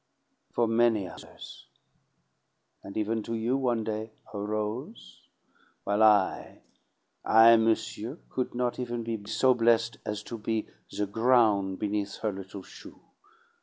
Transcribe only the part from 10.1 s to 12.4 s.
to be the groun' beneath her